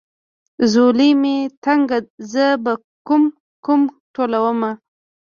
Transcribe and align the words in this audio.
ځولۍ 0.71 1.11
مې 1.21 1.35
تنګه 1.63 1.99
زه 2.31 2.45
به 2.63 2.73
کوم 3.07 3.23
کوم 3.65 3.81
ټولومه. 4.13 4.71